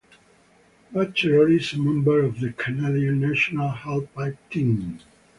Batchelor 0.91 1.47
is 1.51 1.73
a 1.73 1.77
member 1.77 2.23
of 2.23 2.39
the 2.39 2.51
Canadian 2.53 3.19
National 3.21 3.69
Halfpipe 3.69 4.35
Team. 4.49 4.97